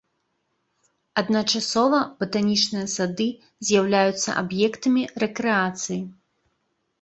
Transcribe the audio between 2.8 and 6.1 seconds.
сады з'яўляюцца аб'ектамі рэкрэацыі.